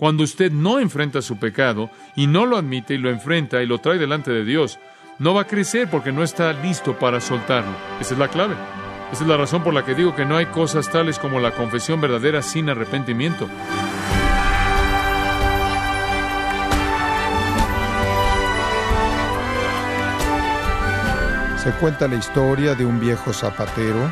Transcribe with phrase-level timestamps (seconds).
[0.00, 3.80] Cuando usted no enfrenta su pecado y no lo admite y lo enfrenta y lo
[3.80, 4.78] trae delante de Dios,
[5.18, 7.76] no va a crecer porque no está listo para soltarlo.
[8.00, 8.54] Esa es la clave.
[9.12, 11.50] Esa es la razón por la que digo que no hay cosas tales como la
[11.50, 13.46] confesión verdadera sin arrepentimiento.
[21.62, 24.10] Se cuenta la historia de un viejo zapatero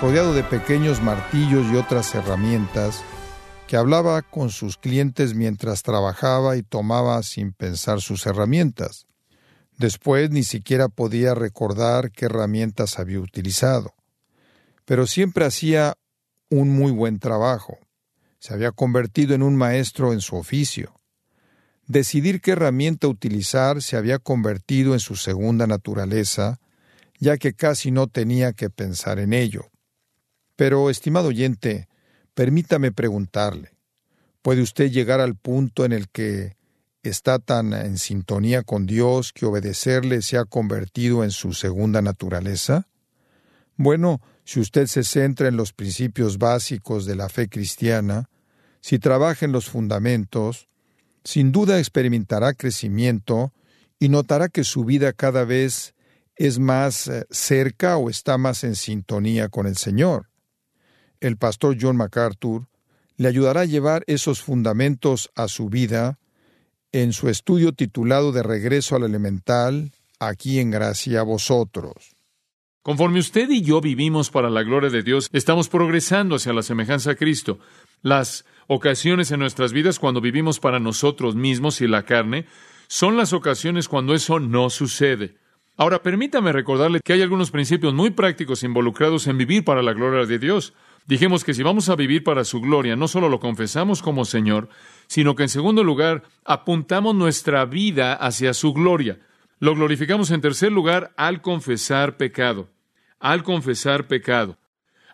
[0.00, 3.04] rodeado de pequeños martillos y otras herramientas
[3.70, 9.06] que hablaba con sus clientes mientras trabajaba y tomaba sin pensar sus herramientas.
[9.78, 13.94] Después ni siquiera podía recordar qué herramientas había utilizado.
[14.86, 15.94] Pero siempre hacía
[16.48, 17.78] un muy buen trabajo.
[18.40, 20.92] Se había convertido en un maestro en su oficio.
[21.86, 26.58] Decidir qué herramienta utilizar se había convertido en su segunda naturaleza,
[27.20, 29.70] ya que casi no tenía que pensar en ello.
[30.56, 31.86] Pero, estimado oyente,
[32.40, 33.76] Permítame preguntarle,
[34.40, 36.56] ¿puede usted llegar al punto en el que
[37.02, 42.88] está tan en sintonía con Dios que obedecerle se ha convertido en su segunda naturaleza?
[43.76, 48.30] Bueno, si usted se centra en los principios básicos de la fe cristiana,
[48.80, 50.70] si trabaja en los fundamentos,
[51.24, 53.52] sin duda experimentará crecimiento
[53.98, 55.94] y notará que su vida cada vez
[56.36, 60.29] es más eh, cerca o está más en sintonía con el Señor
[61.20, 62.66] el pastor John MacArthur
[63.16, 66.18] le ayudará a llevar esos fundamentos a su vida
[66.92, 72.16] en su estudio titulado De regreso al elemental, aquí en gracia a vosotros.
[72.82, 77.10] Conforme usted y yo vivimos para la gloria de Dios, estamos progresando hacia la semejanza
[77.10, 77.58] a Cristo.
[78.00, 82.46] Las ocasiones en nuestras vidas cuando vivimos para nosotros mismos y la carne
[82.88, 85.36] son las ocasiones cuando eso no sucede.
[85.76, 90.26] Ahora, permítame recordarle que hay algunos principios muy prácticos involucrados en vivir para la gloria
[90.26, 90.74] de Dios.
[91.10, 94.68] Dijimos que si vamos a vivir para su gloria, no solo lo confesamos como Señor,
[95.08, 99.18] sino que en segundo lugar apuntamos nuestra vida hacia su gloria.
[99.58, 102.68] Lo glorificamos en tercer lugar al confesar pecado.
[103.18, 104.56] Al confesar pecado.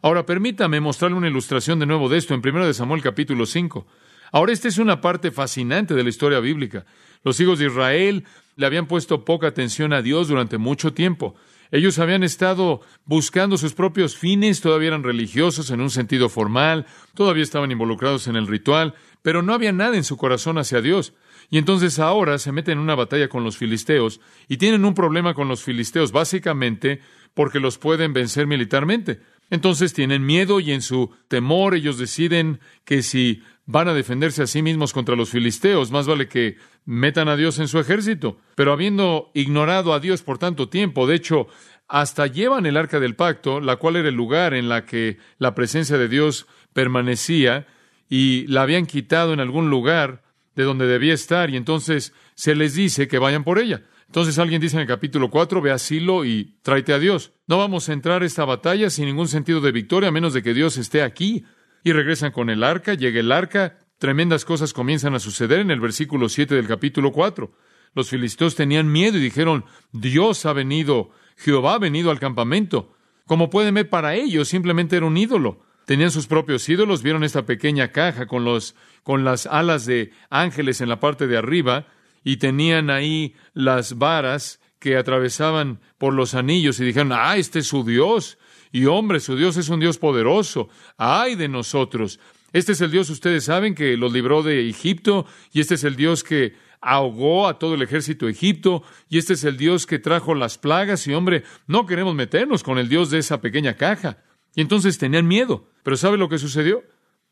[0.03, 3.87] Ahora permítame mostrarle una ilustración de nuevo de esto en 1 Samuel capítulo 5.
[4.33, 6.85] Ahora esta es una parte fascinante de la historia bíblica.
[7.25, 8.25] Los hijos de Israel
[8.57, 11.37] le habían puesto poca atención a Dios durante mucho tiempo.
[11.71, 17.43] Ellos habían estado buscando sus propios fines, todavía eran religiosos en un sentido formal, todavía
[17.43, 21.15] estaban involucrados en el ritual, pero no había nada en su corazón hacia Dios.
[21.51, 25.35] Y entonces ahora se meten en una batalla con los filisteos y tienen un problema
[25.35, 27.01] con los filisteos básicamente
[27.35, 29.21] porque los pueden vencer militarmente.
[29.51, 34.47] Entonces tienen miedo y en su temor ellos deciden que si van a defenderse a
[34.47, 38.39] sí mismos contra los filisteos, más vale que metan a Dios en su ejército.
[38.55, 41.49] Pero habiendo ignorado a Dios por tanto tiempo, de hecho,
[41.89, 45.55] hasta llevan el arca del pacto, la cual era el lugar en la que la
[45.55, 47.67] presencia de Dios permanecía,
[48.09, 50.23] y la habían quitado en algún lugar
[50.55, 53.83] de donde debía estar, y entonces se les dice que vayan por ella.
[54.07, 57.33] Entonces alguien dice en el capítulo 4, ve a Silo y tráete a Dios.
[57.49, 60.45] No vamos a entrar a esta batalla sin ningún sentido de victoria, a menos de
[60.45, 61.45] que Dios esté aquí
[61.87, 65.79] y regresan con el arca, llega el arca, tremendas cosas comienzan a suceder en el
[65.79, 67.53] versículo 7 del capítulo 4.
[67.95, 72.93] Los filisteos tenían miedo y dijeron, Dios ha venido, Jehová ha venido al campamento.
[73.25, 75.61] Como pueden ver, para ellos simplemente era un ídolo.
[75.85, 80.81] Tenían sus propios ídolos, vieron esta pequeña caja con, los, con las alas de ángeles
[80.81, 81.87] en la parte de arriba
[82.25, 87.69] y tenían ahí las varas que atravesaban por los anillos y dijeron, ah, este es
[87.69, 88.39] su Dios.
[88.73, 90.69] Y hombre, su Dios es un Dios poderoso.
[90.97, 92.21] ¡Ay de nosotros!
[92.53, 95.97] Este es el Dios, ustedes saben, que los libró de Egipto, y este es el
[95.97, 99.99] Dios que ahogó a todo el ejército de Egipto, y este es el Dios que
[99.99, 104.23] trajo las plagas, y hombre, no queremos meternos con el Dios de esa pequeña caja.
[104.55, 105.69] Y entonces tenían miedo.
[105.83, 106.83] Pero ¿sabe lo que sucedió?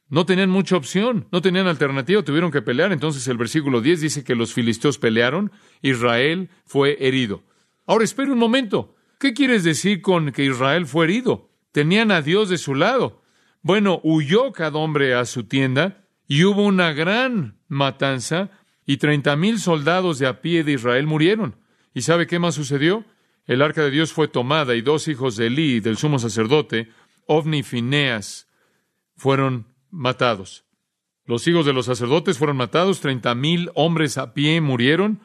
[0.09, 2.93] No tenían mucha opción, no tenían alternativa, tuvieron que pelear.
[2.93, 7.43] Entonces el versículo 10 dice que los filisteos pelearon, Israel fue herido.
[7.87, 8.94] Ahora espere un momento.
[9.19, 11.51] ¿Qué quieres decir con que Israel fue herido?
[11.73, 13.23] Tenían a Dios de su lado.
[13.63, 18.51] Bueno, huyó cada hombre a su tienda y hubo una gran matanza
[18.87, 21.57] y treinta mil soldados de a pie de Israel murieron.
[21.95, 23.05] ¿Y sabe qué más sucedió?
[23.47, 26.91] El arca de Dios fue tomada y dos hijos de Elí, del sumo sacerdote,
[27.27, 28.49] Ovni y Fineas,
[29.17, 30.65] fueron matados.
[31.27, 35.21] Los hijos de los sacerdotes fueron matados, treinta mil hombres a pie murieron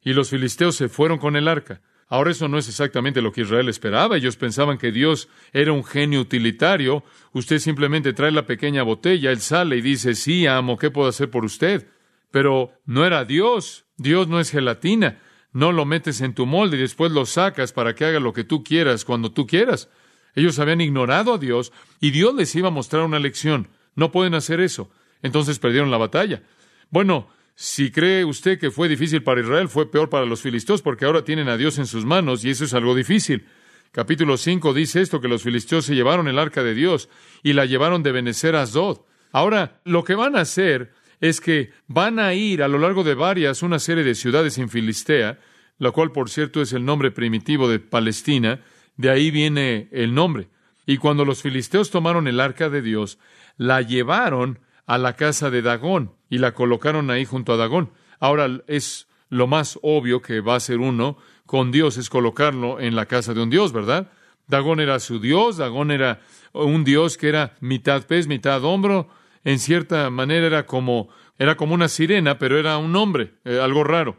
[0.00, 1.80] y los filisteos se fueron con el arca.
[2.12, 4.18] Ahora eso no es exactamente lo que Israel esperaba.
[4.18, 7.04] Ellos pensaban que Dios era un genio utilitario.
[7.32, 11.30] Usted simplemente trae la pequeña botella, él sale y dice, sí, amo, ¿qué puedo hacer
[11.30, 11.88] por usted?
[12.30, 13.86] Pero no era Dios.
[13.96, 15.22] Dios no es gelatina.
[15.54, 18.44] No lo metes en tu molde y después lo sacas para que haga lo que
[18.44, 19.88] tú quieras cuando tú quieras.
[20.34, 23.68] Ellos habían ignorado a Dios y Dios les iba a mostrar una lección.
[23.94, 24.90] No pueden hacer eso.
[25.22, 26.42] Entonces perdieron la batalla.
[26.90, 31.04] Bueno, si cree usted que fue difícil para Israel, fue peor para los filisteos porque
[31.04, 33.46] ahora tienen a Dios en sus manos y eso es algo difícil.
[33.90, 37.10] Capítulo 5 dice esto, que los filisteos se llevaron el arca de Dios
[37.42, 39.02] y la llevaron de Benecer a Asdod.
[39.32, 43.14] Ahora, lo que van a hacer es que van a ir a lo largo de
[43.14, 45.38] varias, una serie de ciudades en Filistea,
[45.78, 48.60] la cual, por cierto, es el nombre primitivo de Palestina,
[48.96, 50.48] de ahí viene el nombre.
[50.86, 53.18] Y cuando los filisteos tomaron el arca de Dios,
[53.56, 57.90] la llevaron a la casa de Dagón y la colocaron ahí junto a Dagón.
[58.18, 62.96] Ahora es lo más obvio que va a ser uno con Dios, es colocarlo en
[62.96, 64.10] la casa de un Dios, ¿verdad?
[64.46, 66.22] Dagón era su Dios, Dagón era
[66.54, 69.10] un Dios que era mitad pez, mitad hombro,
[69.44, 73.84] en cierta manera era como, era como una sirena, pero era un hombre, eh, algo
[73.84, 74.16] raro.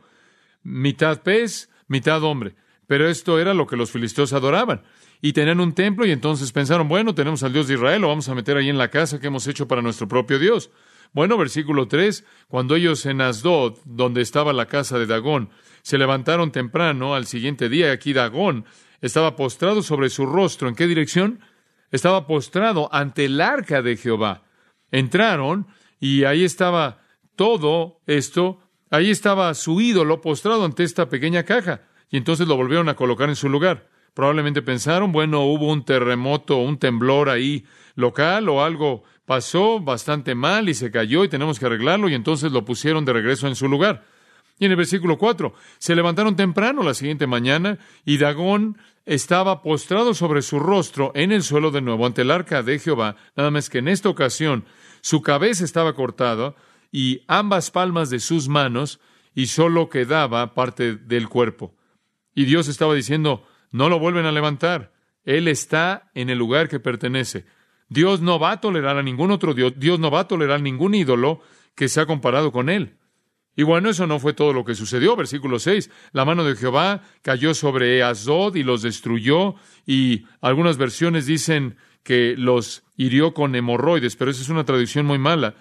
[0.61, 2.53] Mitad pez, mitad hombre.
[2.85, 4.83] Pero esto era lo que los filisteos adoraban.
[5.19, 8.29] Y tenían un templo y entonces pensaron, bueno, tenemos al Dios de Israel, lo vamos
[8.29, 10.69] a meter ahí en la casa que hemos hecho para nuestro propio Dios.
[11.13, 15.51] Bueno, versículo 3, cuando ellos en Asdod, donde estaba la casa de Dagón,
[15.83, 18.65] se levantaron temprano al siguiente día, aquí Dagón
[18.99, 20.67] estaba postrado sobre su rostro.
[20.67, 21.41] ¿En qué dirección?
[21.91, 24.43] Estaba postrado ante el arca de Jehová.
[24.91, 25.67] Entraron
[25.99, 27.01] y ahí estaba
[27.35, 32.89] todo esto, ahí estaba su ídolo postrado ante esta pequeña caja y entonces lo volvieron
[32.89, 33.89] a colocar en su lugar.
[34.15, 37.65] Probablemente pensaron, bueno, hubo un terremoto, un temblor ahí
[37.95, 42.51] local o algo pasó bastante mal y se cayó y tenemos que arreglarlo y entonces
[42.51, 44.05] lo pusieron de regreso en su lugar.
[44.59, 50.13] Y en el versículo 4, se levantaron temprano la siguiente mañana y Dagón estaba postrado
[50.13, 53.69] sobre su rostro en el suelo de nuevo ante el arca de Jehová, nada más
[53.69, 54.65] que en esta ocasión
[55.01, 56.55] su cabeza estaba cortada
[56.91, 58.99] y ambas palmas de sus manos
[59.33, 61.75] y solo quedaba parte del cuerpo.
[62.35, 64.93] Y Dios estaba diciendo, no lo vuelven a levantar.
[65.25, 67.45] Él está en el lugar que pertenece.
[67.89, 69.73] Dios no va a tolerar a ningún otro Dios.
[69.77, 71.41] Dios no va a tolerar ningún ídolo
[71.75, 72.97] que sea comparado con Él.
[73.55, 75.15] Y bueno, eso no fue todo lo que sucedió.
[75.15, 75.89] Versículo 6.
[76.11, 79.55] La mano de Jehová cayó sobre Azod y los destruyó.
[79.85, 85.19] Y algunas versiones dicen que los hirió con hemorroides, pero esa es una traducción muy
[85.19, 85.55] mala.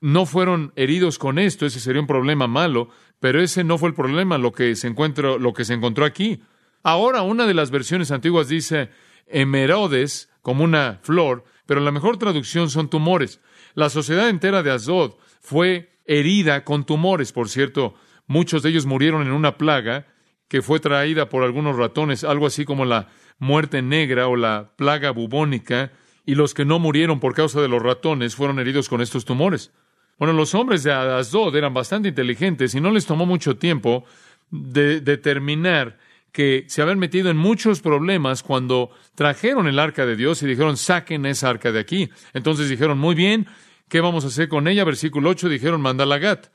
[0.00, 2.88] No fueron heridos con esto, ese sería un problema malo,
[3.18, 6.40] pero ese no fue el problema, lo que se encuentra, lo que se encontró aquí.
[6.84, 8.90] Ahora, una de las versiones antiguas dice
[9.26, 13.42] emerodes, como una flor, pero la mejor traducción son tumores.
[13.74, 17.94] La sociedad entera de Azod fue herida con tumores, por cierto.
[18.26, 20.06] Muchos de ellos murieron en una plaga
[20.48, 25.10] que fue traída por algunos ratones, algo así como la muerte negra o la plaga
[25.10, 25.92] bubónica,
[26.24, 29.70] y los que no murieron por causa de los ratones fueron heridos con estos tumores.
[30.18, 34.06] Bueno, los hombres de Asdod eran bastante inteligentes y no les tomó mucho tiempo
[34.50, 35.98] de determinar
[36.32, 40.76] que se habían metido en muchos problemas cuando trajeron el arca de Dios y dijeron,
[40.76, 42.10] saquen esa arca de aquí.
[42.34, 43.46] Entonces dijeron, muy bien,
[43.88, 44.84] ¿qué vamos a hacer con ella?
[44.84, 46.46] Versículo 8 dijeron, mándala a Gat.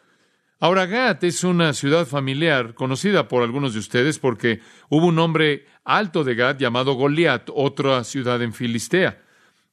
[0.59, 5.65] Ahora, Gat es una ciudad familiar conocida por algunos de ustedes porque hubo un hombre
[5.83, 9.21] alto de Gat llamado Goliat, otra ciudad en Filistea.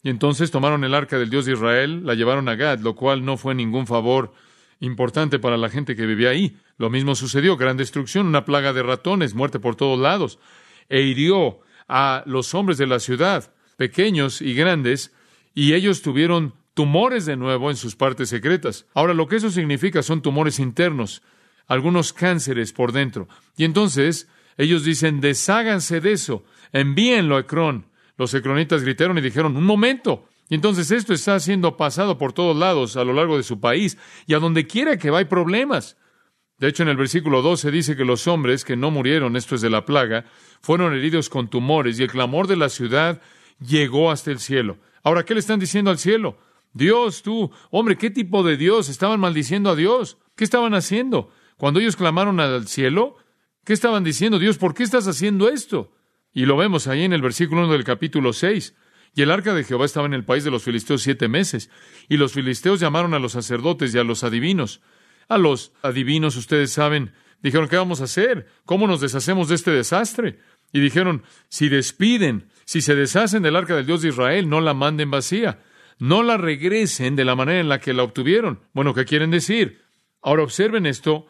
[0.03, 3.25] Y entonces tomaron el arca del Dios de Israel, la llevaron a Gad, lo cual
[3.25, 4.32] no fue ningún favor
[4.81, 6.56] importante para la gente que vivía ahí.
[6.79, 10.38] Lo mismo sucedió, gran destrucción, una plaga de ratones, muerte por todos lados,
[10.88, 15.15] e hirió a los hombres de la ciudad, pequeños y grandes,
[15.55, 18.87] y ellos tuvieron tumores de nuevo en sus partes secretas.
[18.94, 21.23] Ahora, lo que eso significa son tumores internos,
[21.67, 23.29] algunos cánceres por dentro.
[23.56, 27.87] Y entonces ellos dicen, desháganse de eso, envíenlo a Ecrón.
[28.17, 30.30] Los ecronitas gritaron y dijeron, un momento.
[30.50, 33.96] Y entonces esto está siendo pasado por todos lados a lo largo de su país
[34.26, 35.96] y a donde quiera que va hay problemas.
[36.58, 39.60] De hecho, en el versículo 12 dice que los hombres que no murieron, esto es
[39.60, 40.26] de la plaga,
[40.60, 43.22] fueron heridos con tumores y el clamor de la ciudad
[43.64, 44.78] llegó hasta el cielo.
[45.04, 46.36] Ahora, ¿qué le están diciendo al cielo?
[46.72, 48.88] Dios, tú, hombre, ¿qué tipo de Dios?
[48.88, 50.19] Estaban maldiciendo a Dios.
[50.34, 51.30] ¿Qué estaban haciendo?
[51.58, 53.16] Cuando ellos clamaron al cielo,
[53.64, 54.40] ¿qué estaban diciendo?
[54.40, 55.92] Dios, ¿por qué estás haciendo esto?
[56.32, 58.74] Y lo vemos ahí en el versículo 1 del capítulo 6.
[59.14, 61.70] Y el arca de Jehová estaba en el país de los filisteos siete meses.
[62.08, 64.81] Y los filisteos llamaron a los sacerdotes y a los adivinos.
[65.29, 67.12] A los adivinos, ustedes saben,
[67.43, 68.46] dijeron, ¿qué vamos a hacer?
[68.64, 70.38] ¿Cómo nos deshacemos de este desastre?
[70.72, 74.74] Y dijeron, si despiden, si se deshacen del arca del Dios de Israel, no la
[74.74, 75.60] manden vacía.
[75.98, 78.60] No la regresen de la manera en la que la obtuvieron.
[78.72, 79.82] Bueno, ¿qué quieren decir?
[80.22, 81.26] Ahora observen esto,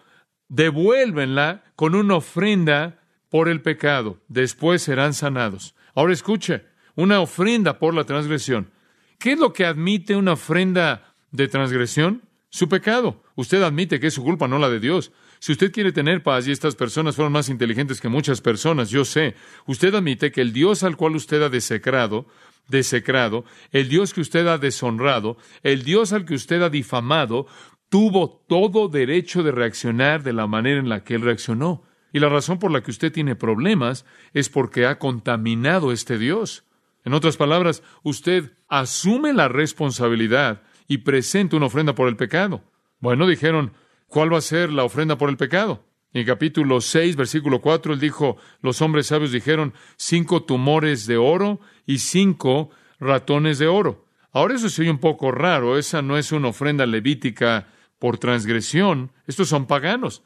[0.49, 5.75] devuélvenla con una ofrenda por el pecado, después serán sanados.
[5.95, 6.65] Ahora escuche,
[7.01, 8.71] una ofrenda por la transgresión.
[9.19, 12.23] ¿Qué es lo que admite una ofrenda de transgresión?
[12.51, 13.23] Su pecado.
[13.37, 15.13] Usted admite que es su culpa, no la de Dios.
[15.39, 19.07] Si usted quiere tener paz y estas personas fueron más inteligentes que muchas personas, yo
[19.07, 19.35] sé,
[19.67, 22.27] usted admite que el Dios al cual usted ha desecrado,
[22.69, 27.47] desecrado, el Dios que usted ha deshonrado, el Dios al que usted ha difamado,
[27.89, 31.83] tuvo todo derecho de reaccionar de la manera en la que él reaccionó.
[32.13, 34.05] Y la razón por la que usted tiene problemas
[34.35, 36.65] es porque ha contaminado este Dios.
[37.05, 42.63] En otras palabras, usted asume la responsabilidad y presenta una ofrenda por el pecado.
[42.99, 43.73] Bueno, dijeron,
[44.09, 45.85] ¿cuál va a ser la ofrenda por el pecado?
[46.13, 51.61] En capítulo 6, versículo 4, él dijo, los hombres sabios dijeron, cinco tumores de oro
[51.87, 54.07] y cinco ratones de oro.
[54.33, 59.13] Ahora eso se oye un poco raro, esa no es una ofrenda levítica por transgresión,
[59.27, 60.23] estos son paganos.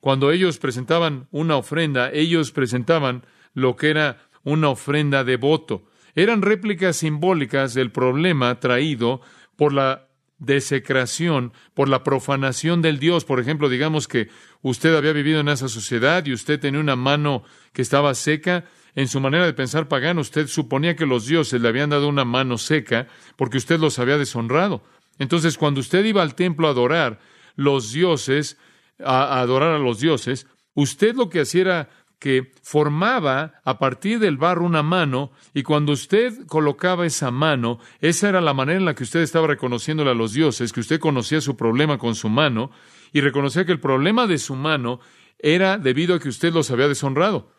[0.00, 5.86] Cuando ellos presentaban una ofrenda, ellos presentaban lo que era una ofrenda de voto.
[6.14, 9.20] Eran réplicas simbólicas del problema traído
[9.56, 13.24] por la desecración, por la profanación del Dios.
[13.24, 14.28] Por ejemplo, digamos que
[14.62, 18.64] usted había vivido en esa sociedad y usted tenía una mano que estaba seca.
[18.94, 22.24] En su manera de pensar pagano, usted suponía que los dioses le habían dado una
[22.24, 24.84] mano seca porque usted los había deshonrado.
[25.18, 27.18] Entonces, cuando usted iba al templo a adorar
[27.56, 28.56] los dioses,
[29.04, 34.36] a, adorar a los dioses, usted lo que hacía era que formaba a partir del
[34.36, 38.94] barro una mano y cuando usted colocaba esa mano, esa era la manera en la
[38.94, 42.70] que usted estaba reconociéndole a los dioses, que usted conocía su problema con su mano
[43.12, 45.00] y reconocía que el problema de su mano
[45.38, 47.50] era debido a que usted los había deshonrado.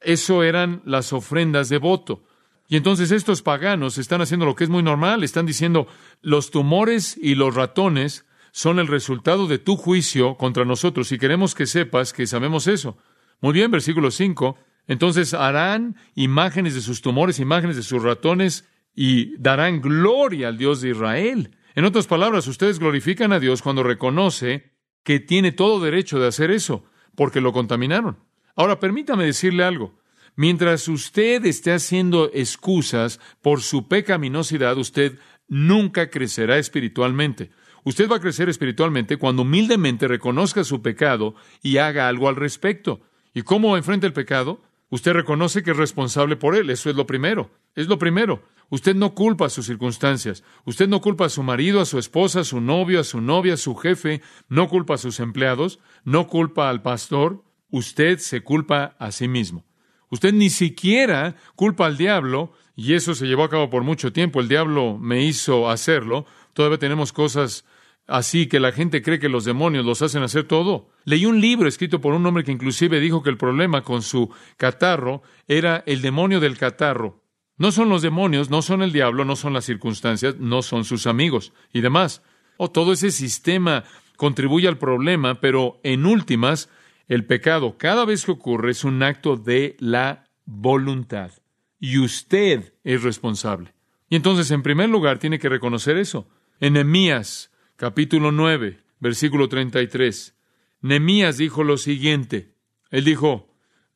[0.00, 2.24] Eso eran las ofrendas de voto.
[2.68, 5.86] Y entonces estos paganos están haciendo lo que es muy normal, están diciendo,
[6.20, 11.54] los tumores y los ratones son el resultado de tu juicio contra nosotros y queremos
[11.54, 12.98] que sepas que sabemos eso.
[13.40, 14.58] Muy bien, versículo 5.
[14.86, 20.80] Entonces harán imágenes de sus tumores, imágenes de sus ratones y darán gloria al Dios
[20.80, 21.56] de Israel.
[21.74, 24.72] En otras palabras, ustedes glorifican a Dios cuando reconoce
[25.04, 28.18] que tiene todo derecho de hacer eso, porque lo contaminaron.
[28.56, 29.98] Ahora, permítame decirle algo.
[30.34, 37.50] Mientras usted esté haciendo excusas por su pecaminosidad, usted nunca crecerá espiritualmente.
[37.84, 43.00] Usted va a crecer espiritualmente cuando humildemente reconozca su pecado y haga algo al respecto.
[43.34, 44.60] ¿Y cómo enfrenta el pecado?
[44.90, 46.70] Usted reconoce que es responsable por él.
[46.70, 47.50] Eso es lo primero.
[47.74, 48.42] Es lo primero.
[48.70, 50.42] Usted no culpa a sus circunstancias.
[50.64, 53.54] Usted no culpa a su marido, a su esposa, a su novio, a su novia,
[53.54, 54.22] a su jefe.
[54.48, 55.78] No culpa a sus empleados.
[56.04, 57.44] No culpa al pastor.
[57.70, 59.64] Usted se culpa a sí mismo.
[60.10, 64.40] Usted ni siquiera culpa al diablo, y eso se llevó a cabo por mucho tiempo.
[64.40, 66.26] El diablo me hizo hacerlo.
[66.54, 67.64] Todavía tenemos cosas
[68.08, 70.88] así que la gente cree que los demonios los hacen hacer todo.
[71.04, 74.30] Leí un libro escrito por un hombre que inclusive dijo que el problema con su
[74.56, 77.22] catarro era el demonio del catarro.
[77.58, 81.06] No son los demonios, no son el diablo, no son las circunstancias, no son sus
[81.06, 82.22] amigos y demás.
[82.56, 83.84] O todo ese sistema
[84.16, 86.68] contribuye al problema, pero en últimas
[87.08, 91.32] el pecado, cada vez que ocurre, es un acto de la voluntad.
[91.80, 93.72] Y usted es responsable.
[94.08, 96.28] Y entonces, en primer lugar, tiene que reconocer eso.
[96.60, 100.36] En Nehemías, capítulo 9, versículo 33,
[100.80, 102.52] Nehemías dijo lo siguiente.
[102.90, 103.54] Él dijo,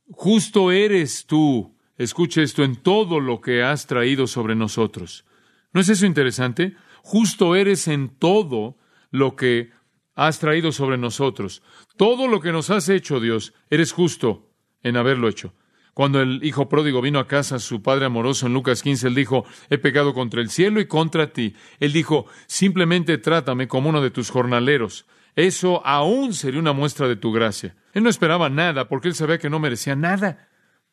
[0.08, 5.24] justo eres tú, escuche esto, en todo lo que has traído sobre nosotros.
[5.72, 6.76] ¿No es eso interesante?
[7.02, 8.78] Justo eres en todo
[9.10, 9.72] lo que
[10.14, 11.60] has traído sobre nosotros.
[11.96, 14.48] Todo lo que nos has hecho, Dios, eres justo
[14.84, 15.54] en haberlo hecho.
[15.94, 19.44] Cuando el hijo pródigo vino a casa, su padre amoroso en Lucas 15, él dijo,
[19.68, 21.54] he pecado contra el cielo y contra ti.
[21.80, 25.04] Él dijo, simplemente trátame como uno de tus jornaleros.
[25.36, 27.76] Eso aún sería una muestra de tu gracia.
[27.92, 30.48] Él no esperaba nada porque él sabía que no merecía nada.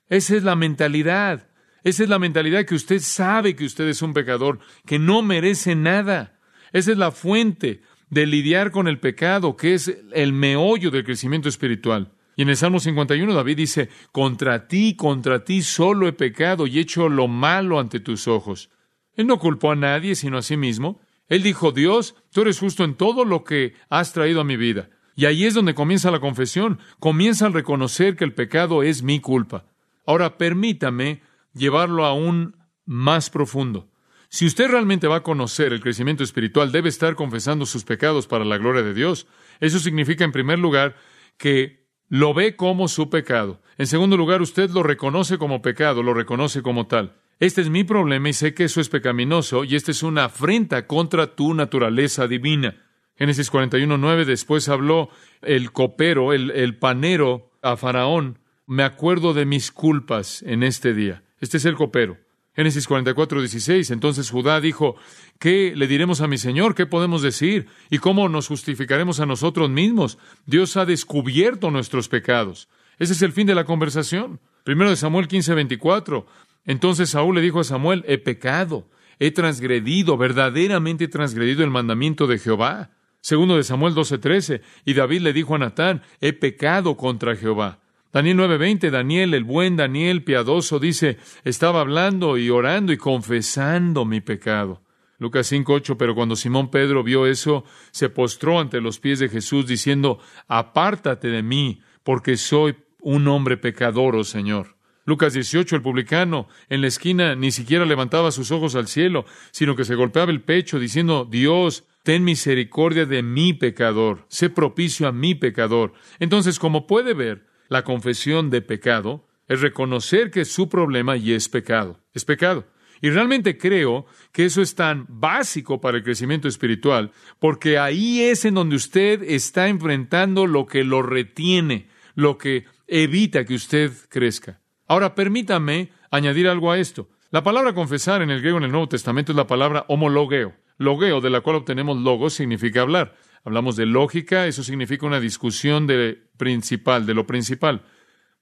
[0.10, 1.48] Esa es la mentalidad.
[1.84, 5.75] Esa es la mentalidad que usted sabe que usted es un pecador, que no merece
[5.75, 6.38] nada.
[6.74, 11.48] Esa es la fuente de lidiar con el pecado, que es el meollo del crecimiento
[11.48, 12.12] espiritual.
[12.39, 16.79] Y en el Salmo 51 David dice, contra ti, contra ti solo he pecado y
[16.79, 18.69] hecho lo malo ante tus ojos.
[19.13, 21.01] Él no culpó a nadie sino a sí mismo.
[21.27, 24.89] Él dijo, Dios, tú eres justo en todo lo que has traído a mi vida.
[25.17, 29.19] Y ahí es donde comienza la confesión, comienza al reconocer que el pecado es mi
[29.19, 29.65] culpa.
[30.05, 31.22] Ahora permítame
[31.53, 32.55] llevarlo aún
[32.86, 33.89] más profundo.
[34.29, 38.46] Si usted realmente va a conocer el crecimiento espiritual, debe estar confesando sus pecados para
[38.46, 39.27] la gloria de Dios.
[39.60, 40.96] Eso significa, en primer lugar,
[41.38, 41.78] que
[42.10, 43.62] lo ve como su pecado.
[43.78, 47.16] En segundo lugar, usted lo reconoce como pecado, lo reconoce como tal.
[47.39, 50.88] Este es mi problema y sé que eso es pecaminoso y esta es una afrenta
[50.88, 52.75] contra tu naturaleza divina.
[53.16, 55.10] Génesis 41.9 después habló
[55.42, 58.39] el copero, el, el panero a Faraón.
[58.66, 61.24] Me acuerdo de mis culpas en este día.
[61.39, 62.18] Este es el copero.
[62.56, 63.91] Génesis 44, 16.
[63.91, 64.96] Entonces Judá dijo,
[65.39, 66.75] ¿qué le diremos a mi Señor?
[66.75, 67.68] ¿Qué podemos decir?
[67.89, 70.18] ¿Y cómo nos justificaremos a nosotros mismos?
[70.46, 72.68] Dios ha descubierto nuestros pecados.
[72.98, 74.39] Ese es el fin de la conversación.
[74.63, 76.25] Primero de Samuel 15, 24.
[76.65, 78.89] Entonces Saúl le dijo a Samuel, he pecado,
[79.20, 82.91] he transgredido, verdaderamente he transgredido el mandamiento de Jehová.
[83.22, 87.79] Segundo de Samuel 12:13, y David le dijo a Natán, he pecado contra Jehová.
[88.12, 94.20] Daniel 9:20, Daniel, el buen Daniel piadoso, dice, estaba hablando y orando y confesando mi
[94.20, 94.82] pecado.
[95.20, 99.68] Lucas 5:8, pero cuando Simón Pedro vio eso, se postró ante los pies de Jesús
[99.68, 104.75] diciendo, apártate de mí, porque soy un hombre pecador, oh Señor.
[105.06, 109.75] Lucas 18, el publicano en la esquina ni siquiera levantaba sus ojos al cielo, sino
[109.75, 115.12] que se golpeaba el pecho diciendo, Dios, ten misericordia de mi pecador, sé propicio a
[115.12, 115.94] mi pecador.
[116.20, 121.48] Entonces, como puede ver, la confesión de pecado es reconocer que su problema y es
[121.48, 122.66] pecado, es pecado.
[123.02, 128.44] Y realmente creo que eso es tan básico para el crecimiento espiritual, porque ahí es
[128.44, 134.60] en donde usted está enfrentando lo que lo retiene, lo que evita que usted crezca.
[134.88, 137.08] Ahora, permítame añadir algo a esto.
[137.32, 140.54] La palabra confesar en el griego en el Nuevo Testamento es la palabra homologeo.
[140.78, 143.16] Logeo, de la cual obtenemos logos, significa hablar.
[143.43, 147.84] Hablamos de lógica, eso significa una discusión de principal, de lo principal.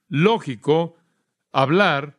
[0.10, 0.96] Lógico,
[1.52, 2.18] hablar,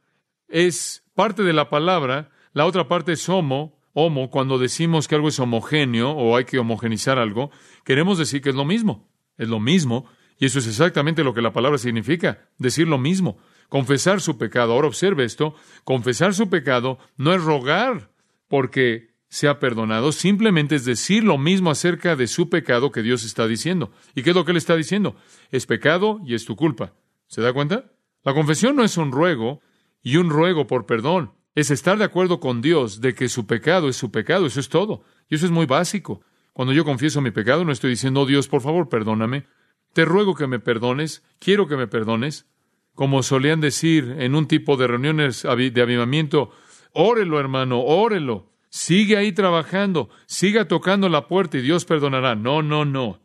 [0.49, 5.29] es parte de la palabra, la otra parte es homo, homo, cuando decimos que algo
[5.29, 7.51] es homogéneo o hay que homogenizar algo,
[7.85, 10.07] queremos decir que es lo mismo, es lo mismo,
[10.39, 14.73] y eso es exactamente lo que la palabra significa, decir lo mismo, confesar su pecado.
[14.73, 15.55] Ahora observe esto,
[15.85, 18.11] confesar su pecado no es rogar
[18.47, 23.47] porque sea perdonado, simplemente es decir lo mismo acerca de su pecado que Dios está
[23.47, 23.93] diciendo.
[24.15, 25.17] ¿Y qué es lo que Él está diciendo?
[25.51, 26.95] Es pecado y es tu culpa.
[27.27, 27.93] ¿Se da cuenta?
[28.25, 29.61] La confesión no es un ruego
[30.03, 31.33] y un ruego por perdón.
[31.55, 34.47] Es estar de acuerdo con Dios de que su pecado es su pecado.
[34.47, 35.03] Eso es todo.
[35.29, 36.23] Y eso es muy básico.
[36.53, 39.47] Cuando yo confieso mi pecado, no estoy diciendo, Dios, por favor, perdóname.
[39.93, 41.23] Te ruego que me perdones.
[41.39, 42.47] Quiero que me perdones.
[42.95, 46.51] Como solían decir en un tipo de reuniones de avivamiento,
[46.93, 48.51] órelo, hermano, órelo.
[48.79, 52.37] Sigue ahí trabajando, siga tocando la puerta y Dios perdonará.
[52.37, 53.21] No, no, no.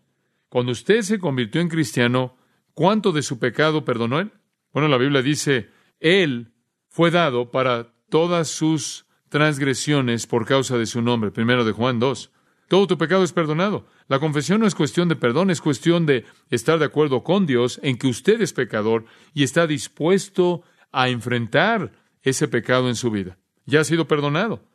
[0.50, 2.36] Cuando usted se convirtió en cristiano,
[2.74, 4.32] ¿cuánto de su pecado perdonó él?
[4.72, 6.54] Bueno, la Biblia dice, Él
[6.90, 11.30] fue dado para todas sus transgresiones por causa de su nombre.
[11.30, 12.32] Primero de Juan 2.
[12.68, 13.86] Todo tu pecado es perdonado.
[14.08, 17.80] La confesión no es cuestión de perdón, es cuestión de estar de acuerdo con Dios
[17.84, 21.92] en que usted es pecador y está dispuesto a enfrentar
[22.24, 23.38] ese pecado en su vida.
[23.68, 24.73] Ya ha sido perdonado.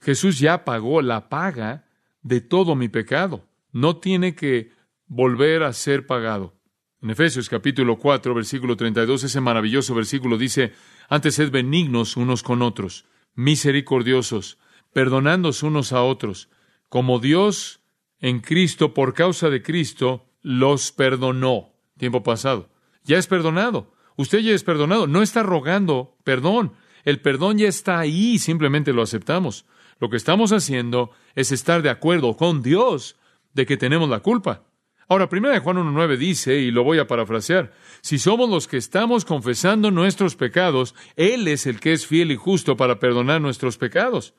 [0.00, 1.86] Jesús ya pagó la paga
[2.22, 3.44] de todo mi pecado.
[3.72, 4.72] No tiene que
[5.06, 6.54] volver a ser pagado.
[7.00, 10.72] En Efesios capítulo 4, versículo 32, ese maravilloso versículo dice,
[11.08, 14.58] antes sed benignos unos con otros, misericordiosos,
[14.92, 16.48] perdonándoos unos a otros,
[16.88, 17.80] como Dios
[18.20, 21.72] en Cristo, por causa de Cristo, los perdonó.
[21.98, 22.70] Tiempo pasado.
[23.04, 23.92] Ya es perdonado.
[24.16, 25.06] Usted ya es perdonado.
[25.06, 26.72] No está rogando perdón.
[27.04, 29.66] El perdón ya está ahí, simplemente lo aceptamos.
[30.00, 33.16] Lo que estamos haciendo es estar de acuerdo con Dios
[33.52, 34.64] de que tenemos la culpa.
[35.08, 39.24] Ahora, 1 Juan 1.9 dice, y lo voy a parafrasear, si somos los que estamos
[39.24, 44.34] confesando nuestros pecados, Él es el que es fiel y justo para perdonar nuestros pecados.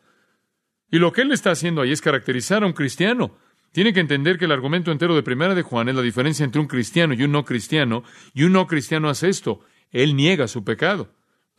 [0.92, 3.36] Y lo que Él está haciendo ahí es caracterizar a un cristiano.
[3.72, 6.62] Tiene que entender que el argumento entero de Primera de Juan es la diferencia entre
[6.62, 10.64] un cristiano y un no cristiano, y un no cristiano hace esto, él niega su
[10.64, 11.10] pecado.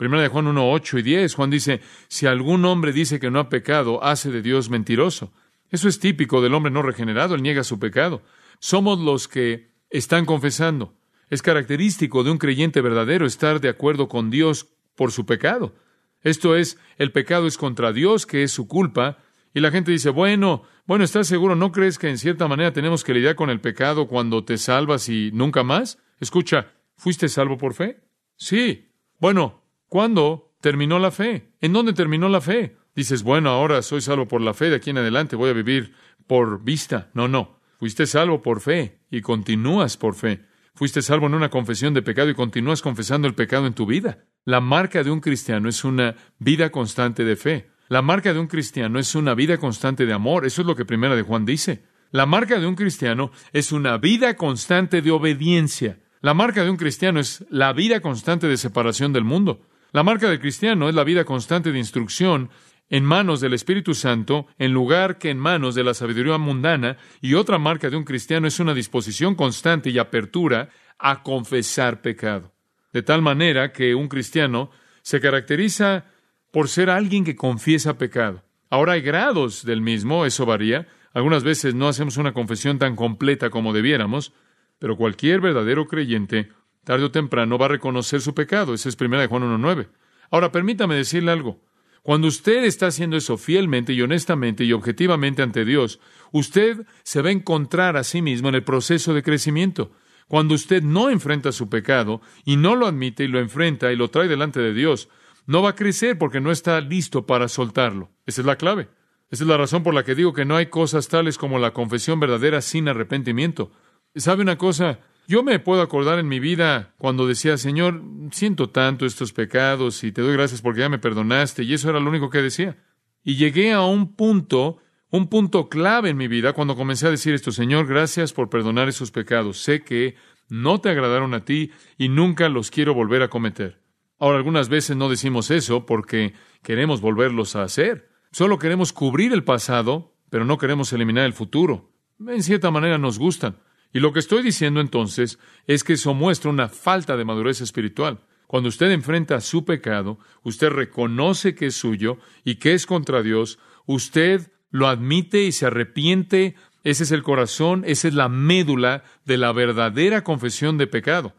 [0.01, 3.39] Primera de Juan 1, 8 y 10, Juan dice, si algún hombre dice que no
[3.39, 5.31] ha pecado, hace de Dios mentiroso.
[5.69, 8.23] Eso es típico del hombre no regenerado, él niega su pecado.
[8.61, 10.95] Somos los que están confesando.
[11.29, 15.75] Es característico de un creyente verdadero estar de acuerdo con Dios por su pecado.
[16.23, 19.19] Esto es, el pecado es contra Dios, que es su culpa,
[19.53, 21.57] y la gente dice, bueno, bueno, ¿estás seguro?
[21.57, 25.11] ¿No crees que en cierta manera tenemos que lidiar con el pecado cuando te salvas
[25.11, 25.99] y nunca más?
[26.21, 28.01] Escucha, ¿fuiste salvo por fe?
[28.39, 28.87] Sí.
[29.19, 29.60] Bueno,
[29.91, 31.53] ¿cuándo terminó la fe?
[31.61, 32.79] ¿En dónde terminó la fe?
[32.97, 35.93] Dices, bueno, ahora soy salvo por la fe, de aquí en adelante voy a vivir
[36.27, 37.11] por vista.
[37.13, 37.61] No, no.
[37.79, 40.47] Fuiste salvo por fe y continúas por fe.
[40.75, 44.25] Fuiste salvo en una confesión de pecado y continúas confesando el pecado en tu vida.
[44.45, 47.71] La marca de un cristiano es una vida constante de fe.
[47.89, 50.47] La marca de un cristiano es una vida constante de amor.
[50.47, 51.85] Eso es lo que Primera de Juan dice.
[52.13, 55.99] La marca de un cristiano es una vida constante de obediencia.
[56.21, 59.63] La marca de un cristiano es la vida constante de separación del mundo.
[59.93, 62.51] La marca del cristiano es la vida constante de instrucción
[62.91, 66.97] en manos del Espíritu Santo en lugar que en manos de la sabiduría mundana.
[67.21, 72.53] Y otra marca de un cristiano es una disposición constante y apertura a confesar pecado.
[72.93, 74.71] De tal manera que un cristiano
[75.03, 76.05] se caracteriza
[76.53, 78.45] por ser alguien que confiesa pecado.
[78.69, 80.87] Ahora hay grados del mismo, eso varía.
[81.13, 84.33] Algunas veces no hacemos una confesión tan completa como debiéramos,
[84.79, 86.51] pero cualquier verdadero creyente,
[86.91, 88.75] tarde o temprano, va a reconocer su pecado.
[88.75, 89.91] Ese es 1 de Juan 1.9.
[90.33, 91.61] Ahora, permítame decirle algo.
[92.03, 96.01] Cuando usted está haciendo eso fielmente y honestamente y objetivamente ante Dios,
[96.33, 99.93] usted se va a encontrar a sí mismo en el proceso de crecimiento.
[100.27, 104.11] Cuando usted no enfrenta su pecado y no lo admite y lo enfrenta y lo
[104.11, 105.09] trae delante de Dios,
[105.47, 108.11] no va a crecer porque no está listo para soltarlo.
[108.27, 108.89] Esa es la clave.
[109.31, 111.73] Esa es la razón por la que digo que no hay cosas tales como la
[111.73, 113.71] confesión verdadera sin arrepentimiento.
[114.17, 114.99] ¿Sabe una cosa?
[115.31, 120.11] Yo me puedo acordar en mi vida cuando decía, Señor, siento tanto estos pecados y
[120.11, 122.83] te doy gracias porque ya me perdonaste, y eso era lo único que decía.
[123.23, 127.33] Y llegué a un punto, un punto clave en mi vida cuando comencé a decir
[127.33, 129.63] esto, Señor, gracias por perdonar esos pecados.
[129.63, 130.17] Sé que
[130.49, 133.81] no te agradaron a ti y nunca los quiero volver a cometer.
[134.19, 138.11] Ahora, algunas veces no decimos eso porque queremos volverlos a hacer.
[138.33, 141.93] Solo queremos cubrir el pasado, pero no queremos eliminar el futuro.
[142.19, 143.59] En cierta manera nos gustan.
[143.93, 148.21] Y lo que estoy diciendo entonces es que eso muestra una falta de madurez espiritual.
[148.47, 153.59] Cuando usted enfrenta su pecado, usted reconoce que es suyo y que es contra Dios,
[153.87, 159.37] usted lo admite y se arrepiente, ese es el corazón, esa es la médula de
[159.37, 161.35] la verdadera confesión de pecado.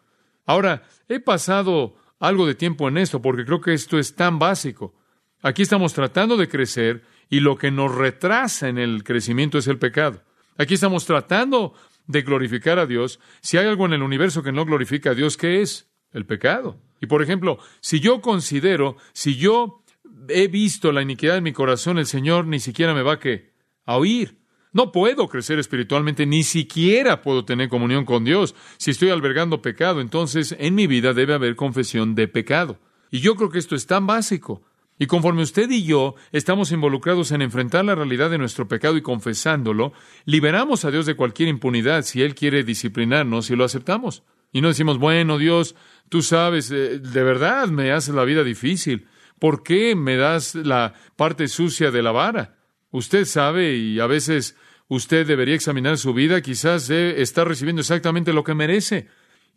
[0.45, 4.93] Ahora, he pasado algo de tiempo en esto porque creo que esto es tan básico.
[5.41, 9.79] Aquí estamos tratando de crecer y lo que nos retrasa en el crecimiento es el
[9.79, 10.21] pecado.
[10.57, 11.73] Aquí estamos tratando
[12.07, 15.37] de glorificar a Dios, si hay algo en el universo que no glorifica a Dios,
[15.37, 15.89] ¿qué es?
[16.11, 16.79] El pecado.
[16.99, 19.83] Y por ejemplo, si yo considero, si yo
[20.29, 23.19] he visto la iniquidad en mi corazón, el Señor ni siquiera me va
[23.85, 24.37] a, oír.
[24.73, 28.55] No puedo crecer espiritualmente, ni siquiera puedo tener comunión con Dios.
[28.77, 32.79] Si estoy albergando pecado, entonces en mi vida debe haber confesión de pecado.
[33.09, 34.63] Y yo creo que esto es tan básico.
[35.01, 39.01] Y conforme usted y yo estamos involucrados en enfrentar la realidad de nuestro pecado y
[39.01, 39.93] confesándolo,
[40.25, 44.21] liberamos a Dios de cualquier impunidad si Él quiere disciplinarnos y lo aceptamos.
[44.53, 45.75] Y no decimos, bueno, Dios,
[46.09, 49.07] tú sabes, eh, de verdad me haces la vida difícil.
[49.39, 52.59] ¿Por qué me das la parte sucia de la vara?
[52.91, 54.55] Usted sabe y a veces
[54.87, 59.07] usted debería examinar su vida, quizás está recibiendo exactamente lo que merece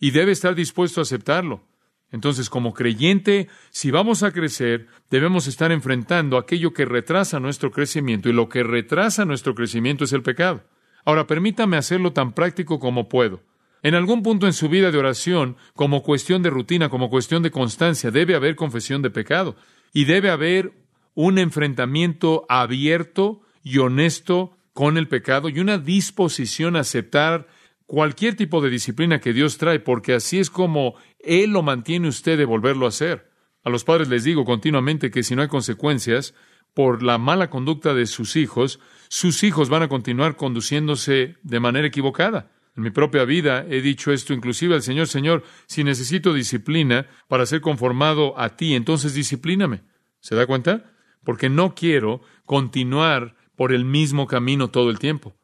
[0.01, 1.67] y debe estar dispuesto a aceptarlo.
[2.15, 8.29] Entonces, como creyente, si vamos a crecer, debemos estar enfrentando aquello que retrasa nuestro crecimiento,
[8.29, 10.63] y lo que retrasa nuestro crecimiento es el pecado.
[11.05, 13.43] Ahora, permítame hacerlo tan práctico como puedo.
[13.83, 17.51] En algún punto en su vida de oración, como cuestión de rutina, como cuestión de
[17.51, 19.57] constancia, debe haber confesión de pecado,
[19.93, 20.73] y debe haber
[21.15, 27.49] un enfrentamiento abierto y honesto con el pecado y una disposición a aceptar
[27.87, 32.39] cualquier tipo de disciplina que Dios trae, porque así es como Él lo mantiene usted
[32.39, 33.31] de volverlo a hacer.
[33.63, 36.35] A los padres les digo continuamente que si no hay consecuencias
[36.75, 41.87] por la mala conducta de sus hijos, sus hijos van a continuar conduciéndose de manera
[41.87, 42.51] equivocada.
[42.77, 47.47] En mi propia vida he dicho esto inclusive al Señor, Señor, si necesito disciplina para
[47.47, 49.83] ser conformado a ti, entonces disciplíname.
[50.21, 50.93] ¿Se da cuenta?
[51.23, 55.37] Porque no quiero continuar por el mismo camino todo el tiempo.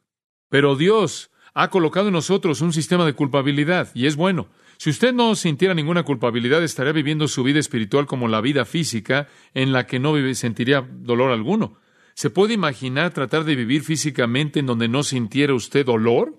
[0.48, 4.48] Pero Dios ha colocado en nosotros un sistema de culpabilidad y es bueno.
[4.78, 9.28] Si usted no sintiera ninguna culpabilidad, estaría viviendo su vida espiritual como la vida física
[9.52, 11.78] en la que no sentiría dolor alguno.
[12.14, 16.38] ¿Se puede imaginar tratar de vivir físicamente en donde no sintiera usted dolor?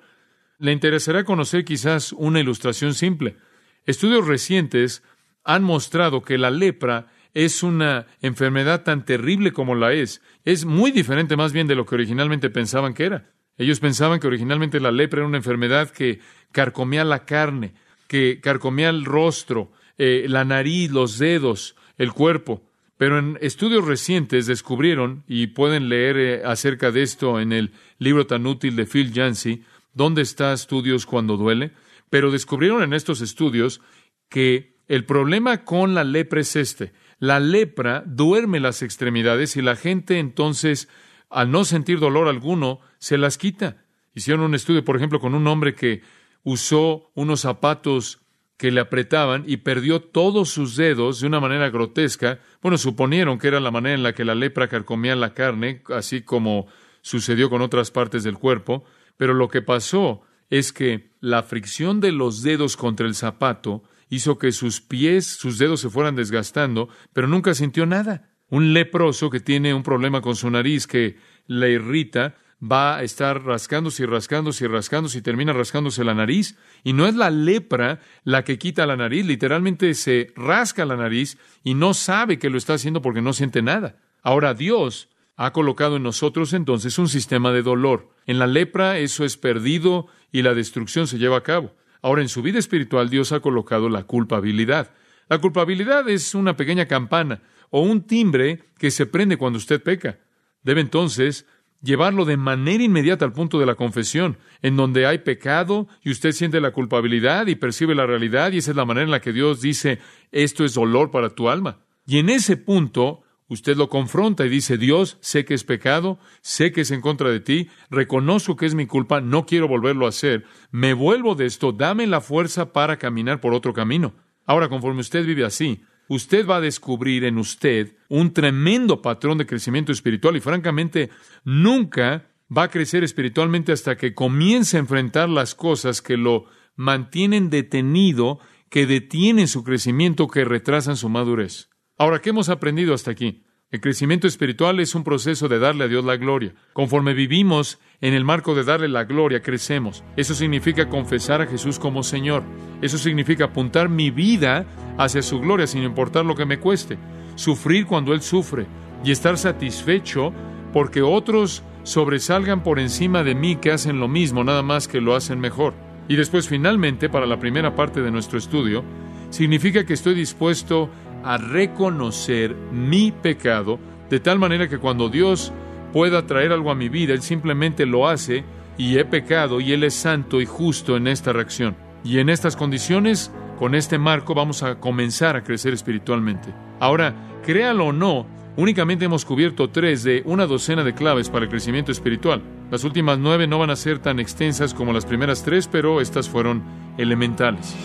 [0.58, 3.38] Le interesará conocer quizás una ilustración simple.
[3.86, 5.04] Estudios recientes
[5.44, 10.22] han mostrado que la lepra es una enfermedad tan terrible como la es.
[10.46, 13.30] Es muy diferente más bien de lo que originalmente pensaban que era.
[13.58, 16.20] Ellos pensaban que originalmente la lepra era una enfermedad que
[16.52, 17.74] carcomía la carne,
[18.08, 22.64] que carcomía el rostro, eh, la nariz, los dedos, el cuerpo.
[22.98, 28.28] Pero en estudios recientes descubrieron, y pueden leer eh, acerca de esto en el libro
[28.28, 31.72] tan útil de Phil Yancey, ¿Dónde está estudios cuando duele?
[32.10, 33.82] Pero descubrieron en estos estudios
[34.30, 36.94] que el problema con la lepra es este.
[37.20, 40.88] La lepra duerme las extremidades y la gente entonces
[41.32, 43.84] al no sentir dolor alguno, se las quita.
[44.14, 46.02] Hicieron un estudio, por ejemplo, con un hombre que
[46.44, 48.20] usó unos zapatos
[48.58, 52.40] que le apretaban y perdió todos sus dedos de una manera grotesca.
[52.62, 56.22] Bueno, suponieron que era la manera en la que la lepra carcomía la carne, así
[56.22, 56.68] como
[57.02, 58.84] sucedió con otras partes del cuerpo,
[59.18, 64.38] pero lo que pasó es que la fricción de los dedos contra el zapato hizo
[64.38, 68.30] que sus pies, sus dedos se fueran desgastando, pero nunca sintió nada.
[68.52, 73.44] Un leproso que tiene un problema con su nariz que le irrita, va a estar
[73.44, 76.58] rascándose y rascándose y rascándose y termina rascándose la nariz.
[76.84, 81.38] Y no es la lepra la que quita la nariz, literalmente se rasca la nariz
[81.64, 83.96] y no sabe que lo está haciendo porque no siente nada.
[84.22, 88.10] Ahora Dios ha colocado en nosotros entonces un sistema de dolor.
[88.28, 91.74] En la lepra eso es perdido y la destrucción se lleva a cabo.
[92.02, 94.92] Ahora en su vida espiritual Dios ha colocado la culpabilidad.
[95.30, 100.20] La culpabilidad es una pequeña campana o un timbre que se prende cuando usted peca.
[100.62, 101.48] Debe entonces
[101.82, 106.32] llevarlo de manera inmediata al punto de la confesión, en donde hay pecado y usted
[106.32, 109.34] siente la culpabilidad y percibe la realidad y esa es la manera en la que
[109.34, 110.00] Dios dice,
[110.32, 111.80] esto es dolor para tu alma.
[112.06, 116.72] Y en ese punto, usted lo confronta y dice, Dios, sé que es pecado, sé
[116.72, 120.10] que es en contra de ti, reconozco que es mi culpa, no quiero volverlo a
[120.10, 124.14] hacer, me vuelvo de esto, dame la fuerza para caminar por otro camino.
[124.46, 129.46] Ahora, conforme usted vive así, usted va a descubrir en usted un tremendo patrón de
[129.46, 131.10] crecimiento espiritual y francamente
[131.46, 137.50] nunca va a crecer espiritualmente hasta que comience a enfrentar las cosas que lo mantienen
[137.50, 141.70] detenido, que detienen su crecimiento, que retrasan su madurez.
[141.98, 143.46] Ahora, ¿qué hemos aprendido hasta aquí?
[143.72, 146.54] El crecimiento espiritual es un proceso de darle a Dios la gloria.
[146.74, 150.04] Conforme vivimos en el marco de darle la gloria, crecemos.
[150.18, 152.44] Eso significa confesar a Jesús como Señor.
[152.82, 154.66] Eso significa apuntar mi vida
[154.98, 156.98] hacia su gloria sin importar lo que me cueste.
[157.36, 158.66] Sufrir cuando Él sufre
[159.06, 160.34] y estar satisfecho
[160.74, 165.16] porque otros sobresalgan por encima de mí que hacen lo mismo, nada más que lo
[165.16, 165.76] hacen mejor.
[166.10, 168.84] Y después, finalmente, para la primera parte de nuestro estudio,
[169.30, 170.90] significa que estoy dispuesto
[171.24, 173.80] a reconocer mi pecado,
[174.10, 175.52] de tal manera que cuando Dios
[175.94, 178.44] pueda traer algo a mi vida, Él simplemente lo hace
[178.78, 181.76] y he pecado y Él es santo y justo en esta reacción.
[182.04, 186.54] Y en estas condiciones, con este marco, vamos a comenzar a crecer espiritualmente.
[186.80, 187.14] Ahora,
[187.46, 188.26] créalo o no,
[188.58, 192.42] únicamente hemos cubierto tres de una docena de claves para el crecimiento espiritual.
[192.72, 196.28] Las últimas nueve no van a ser tan extensas como las primeras tres, pero estas
[196.28, 196.64] fueron
[196.98, 197.76] elementales.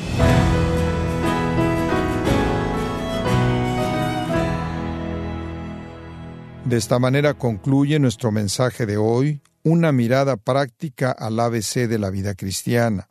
[6.67, 12.11] De esta manera concluye nuestro mensaje de hoy, una mirada práctica al ABC de la
[12.11, 13.09] vida cristiana.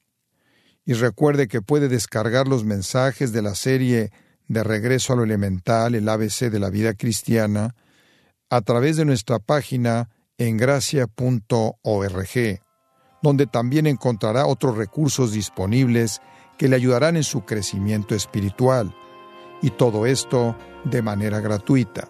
[0.83, 4.11] Y recuerde que puede descargar los mensajes de la serie
[4.49, 7.75] de Regreso a lo Elemental, el ABC de la vida cristiana,
[8.49, 11.09] a través de nuestra página en gracia.org,
[13.21, 16.21] donde también encontrará otros recursos disponibles
[16.57, 18.93] que le ayudarán en su crecimiento espiritual,
[19.61, 22.09] y todo esto de manera gratuita.